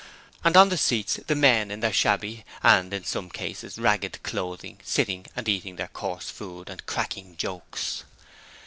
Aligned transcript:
And 0.43 0.57
on 0.57 0.69
the 0.69 0.79
seats 0.79 1.19
the 1.27 1.35
men 1.35 1.69
in 1.69 1.81
their 1.81 1.93
shabby 1.93 2.43
and 2.63 2.91
in 2.91 3.03
some 3.03 3.29
cases 3.29 3.77
ragged 3.77 4.23
clothing 4.23 4.79
sitting 4.83 5.27
and 5.35 5.47
eating 5.47 5.75
their 5.75 5.89
coarse 5.89 6.31
food 6.31 6.71
and 6.71 6.83
cracking 6.87 7.37
jokes. 7.37 8.03